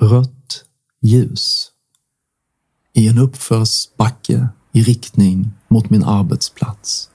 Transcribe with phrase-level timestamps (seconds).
[0.00, 0.64] Rött
[1.00, 1.70] ljus.
[2.92, 7.10] I en uppförsbacke i riktning mot min arbetsplats.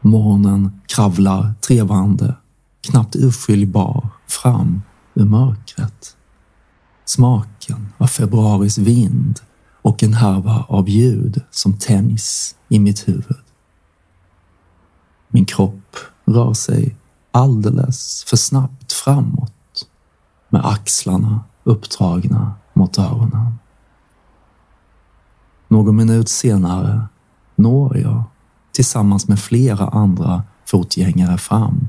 [0.00, 2.36] Morgonen kravlar trevande,
[2.80, 4.82] knappt urskiljbar, fram
[5.14, 6.16] ur mörkret.
[7.04, 9.40] Smaken av februaris vind
[9.82, 13.44] och en härva av ljud som tänjs i mitt huvud.
[15.28, 16.96] Min kropp rör sig
[17.30, 19.52] alldeles för snabbt framåt
[20.48, 23.58] med axlarna uppdragna mot öronen.
[25.68, 27.06] Någon minut senare
[27.56, 28.22] når jag
[28.72, 31.88] tillsammans med flera andra fotgängare fram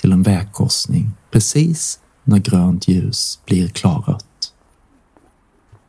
[0.00, 4.52] till en vägkorsning precis när grönt ljus blir klarrött.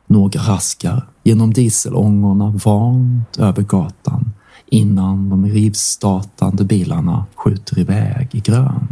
[0.08, 4.31] Några raskar genom dieselångorna vant över gatan
[4.66, 8.91] innan de rivstartande bilarna skjuter iväg i grönt.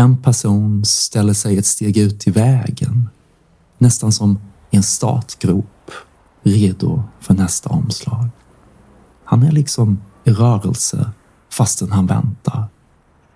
[0.00, 3.08] En person ställer sig ett steg ut i vägen,
[3.78, 4.38] nästan som
[4.70, 5.90] i en startgrop,
[6.42, 8.28] redo för nästa omslag.
[9.24, 11.10] Han är liksom i rörelse
[11.50, 12.68] fastän han väntar,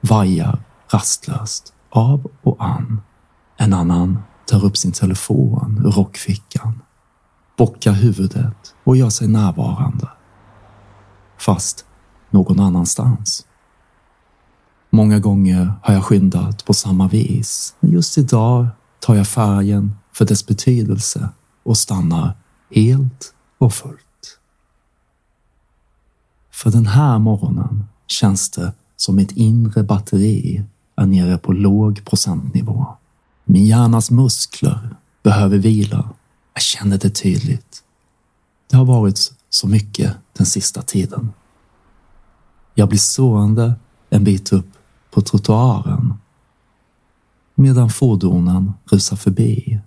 [0.00, 3.00] vajar rastlöst av och an.
[3.56, 6.82] En annan tar upp sin telefon ur rockfickan,
[7.58, 10.08] bockar huvudet och gör sig närvarande.
[11.38, 11.84] Fast
[12.30, 13.46] någon annanstans.
[14.94, 18.66] Många gånger har jag skyndat på samma vis, men just idag
[19.00, 21.28] tar jag färgen för dess betydelse
[21.62, 22.32] och stannar
[22.70, 24.38] helt och fullt.
[26.50, 30.64] För den här morgonen känns det som mitt inre batteri
[30.96, 32.86] är nere på låg procentnivå.
[33.44, 36.08] Min hjärnas muskler behöver vila.
[36.52, 37.82] Jag känner det tydligt.
[38.70, 41.32] Det har varit så mycket den sista tiden.
[42.74, 43.74] Jag blir sående
[44.10, 44.66] en bit upp
[45.14, 46.14] på trottoaren
[47.54, 49.80] medan fordonen rusar förbi.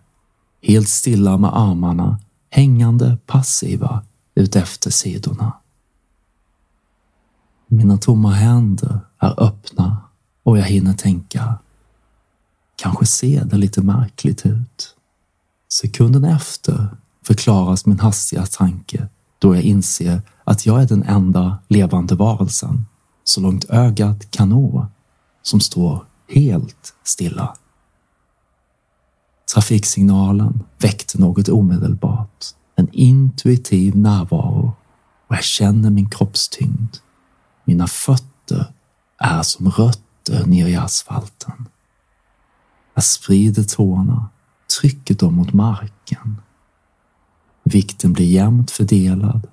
[0.61, 4.03] Helt stilla med armarna hängande passiva
[4.35, 5.53] utefter sidorna.
[7.67, 9.97] Mina tomma händer är öppna
[10.43, 11.55] och jag hinner tänka.
[12.75, 14.95] Kanske ser det lite märkligt ut.
[15.69, 19.07] Sekunden efter förklaras min hastiga tanke
[19.39, 22.85] då jag inser att jag är den enda levande varelsen,
[23.23, 24.87] så långt ögat kan nå,
[25.47, 27.55] som står helt stilla.
[29.53, 34.73] Trafiksignalen väckte något omedelbart, en intuitiv närvaro
[35.27, 36.97] och jag känner min kroppstyngd.
[37.65, 38.73] Mina fötter
[39.17, 41.67] är som rötter ner i asfalten.
[42.93, 44.29] Jag sprider tårna,
[44.79, 46.41] trycker dem mot marken.
[47.63, 49.47] Vikten blir jämnt fördelad.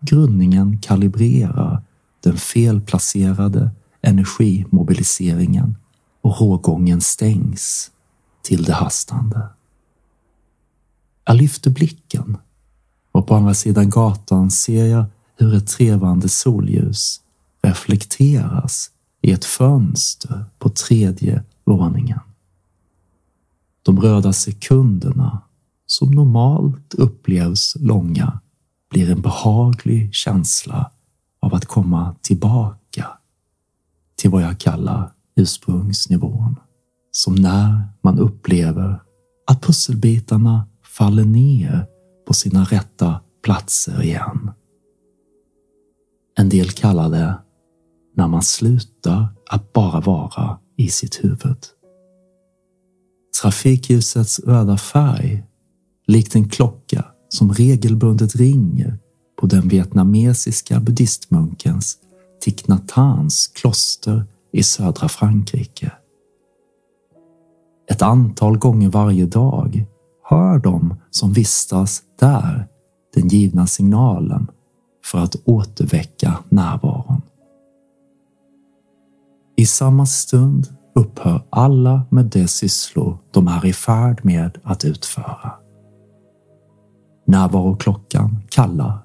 [0.00, 1.82] Grundningen kalibrerar
[2.20, 3.70] den felplacerade
[4.02, 5.76] energimobiliseringen
[6.20, 7.90] och rågången stängs
[8.42, 9.48] till det hastande.
[11.24, 12.36] Jag lyfter blicken
[13.12, 15.04] och på andra sidan gatan ser jag
[15.36, 17.20] hur ett trevande solljus
[17.62, 22.20] reflekteras i ett fönster på tredje våningen.
[23.82, 25.42] De röda sekunderna,
[25.86, 28.40] som normalt upplevs långa,
[28.90, 30.90] blir en behaglig känsla
[31.40, 32.81] av att komma tillbaka
[34.22, 36.56] till vad jag kallar ursprungsnivån.
[37.10, 39.02] Som när man upplever
[39.46, 41.86] att pusselbitarna faller ner
[42.26, 44.50] på sina rätta platser igen.
[46.38, 47.38] En del kallar det
[48.16, 51.58] när man slutar att bara vara i sitt huvud.
[53.42, 55.44] Trafikljusets röda färg,
[56.06, 58.98] likt en klocka som regelbundet ringer
[59.40, 61.98] på den vietnamesiska buddhistmunkens
[62.42, 65.92] Tignatans kloster i södra Frankrike.
[67.90, 69.86] Ett antal gånger varje dag
[70.24, 72.68] hör de som vistas där
[73.14, 74.50] den givna signalen
[75.04, 77.22] för att återväcka närvaron.
[79.56, 85.52] I samma stund upphör alla med de sysslor de är i färd med att utföra.
[87.26, 88.98] Närvaroklockan kallar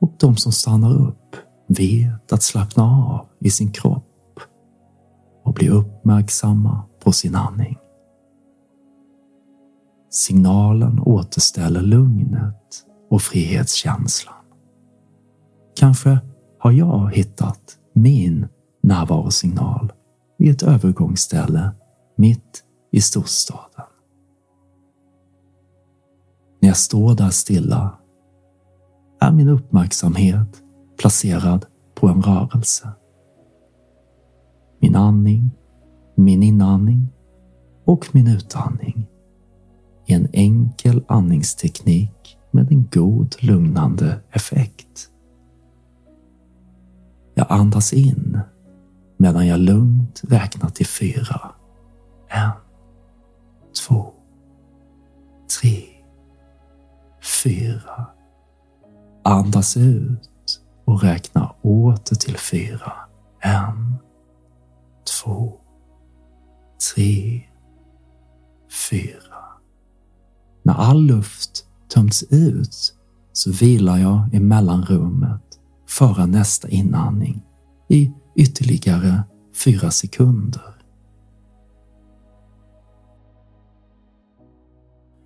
[0.00, 1.17] och de som stannar upp
[1.68, 4.40] vet att slappna av i sin kropp
[5.44, 7.78] och bli uppmärksamma på sin andning.
[10.10, 14.34] Signalen återställer lugnet och frihetskänslan.
[15.76, 16.18] Kanske
[16.58, 18.48] har jag hittat min
[18.82, 19.92] närvarosignal
[20.38, 21.70] vid ett övergångsställe
[22.16, 23.84] mitt i storstaden.
[26.60, 27.98] När jag står där stilla
[29.20, 30.62] är min uppmärksamhet
[30.98, 32.92] placerad på en rörelse.
[34.80, 35.50] Min andning,
[36.14, 37.08] min inandning
[37.84, 39.06] och min utandning
[40.06, 45.10] i en enkel andningsteknik med en god lugnande effekt.
[47.34, 48.40] Jag andas in
[49.16, 51.50] medan jag lugnt räknar till fyra.
[52.28, 52.50] En,
[53.86, 54.12] två,
[55.60, 55.82] tre,
[57.42, 58.06] fyra.
[59.22, 60.30] Andas ut
[60.88, 62.92] och räkna åter till fyra.
[63.40, 63.94] En,
[65.22, 65.52] två,
[66.94, 67.42] tre,
[68.90, 69.44] fyra.
[70.62, 72.94] När all luft tömts ut
[73.32, 75.42] så vilar jag i mellanrummet
[75.88, 77.42] före nästa inandning
[77.88, 79.22] i ytterligare
[79.64, 80.74] fyra sekunder.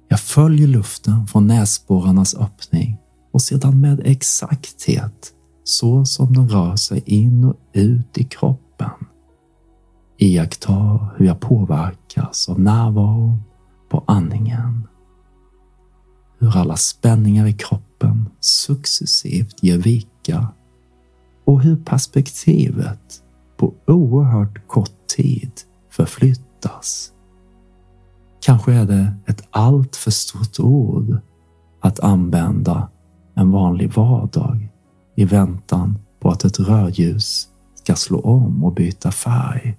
[0.09, 2.99] Jag följer luften från näsborrarnas öppning
[3.33, 8.91] och sedan med exakthet så som den rör sig in och ut i kroppen.
[10.19, 13.43] Iaktta hur jag påverkas av närvaron
[13.91, 14.89] på andningen.
[16.39, 20.49] Hur alla spänningar i kroppen successivt ger vika
[21.45, 23.23] och hur perspektivet
[23.57, 25.53] på oerhört kort tid
[25.91, 27.13] förflyttas.
[28.41, 31.19] Kanske är det ett allt för stort ord
[31.81, 32.89] att använda
[33.35, 34.72] en vanlig vardag
[35.23, 39.79] i väntan på att ett rödljus ska slå om och byta färg.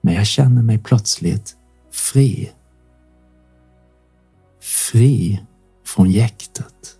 [0.00, 1.56] Men jag känner mig plötsligt
[1.92, 2.52] fri.
[4.60, 5.42] Fri
[5.86, 6.96] från jäktet.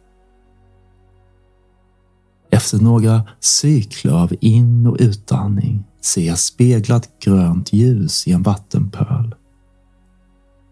[2.51, 9.35] Efter några cykler av in och utandning ser jag speglat grönt ljus i en vattenpöl.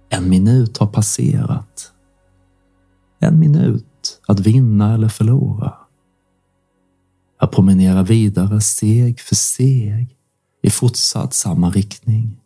[0.08, 1.92] En minut har passerat.
[3.18, 5.79] En minut att vinna eller förlora.
[7.40, 10.16] Jag promenerar vidare steg för steg
[10.62, 12.40] i fortsatt samma riktning.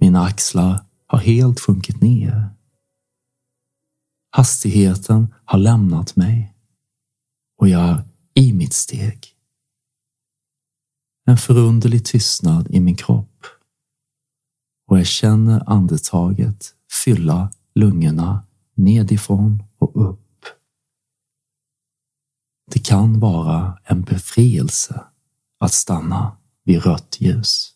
[0.00, 2.48] Mina axlar har helt sjunkit ner.
[4.30, 6.54] Hastigheten har lämnat mig
[7.58, 8.04] och jag är
[8.34, 9.26] i mitt steg.
[11.26, 13.46] En förunderlig tystnad i min kropp
[14.86, 18.44] och jag känner andetaget fylla lungorna
[18.74, 20.46] nedifrån och upp.
[22.72, 25.04] Det kan vara en befrielse
[25.60, 27.72] att stanna vid rött ljus.